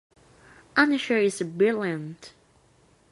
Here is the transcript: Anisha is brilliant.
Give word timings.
Anisha 0.75 1.23
is 1.23 1.43
brilliant. 1.43 2.33